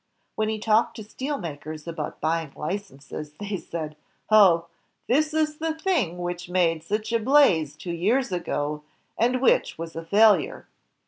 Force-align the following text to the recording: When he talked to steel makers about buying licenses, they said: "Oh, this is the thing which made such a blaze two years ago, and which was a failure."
When 0.33 0.49
he 0.49 0.57
talked 0.57 0.95
to 0.95 1.03
steel 1.03 1.37
makers 1.37 1.87
about 1.87 2.19
buying 2.19 2.53
licenses, 2.55 3.33
they 3.33 3.55
said: 3.57 3.95
"Oh, 4.31 4.65
this 5.07 5.31
is 5.31 5.57
the 5.59 5.75
thing 5.75 6.17
which 6.17 6.49
made 6.49 6.81
such 6.83 7.13
a 7.13 7.19
blaze 7.19 7.75
two 7.75 7.93
years 7.93 8.31
ago, 8.31 8.81
and 9.15 9.39
which 9.39 9.77
was 9.77 9.95
a 9.95 10.03
failure." 10.03 10.65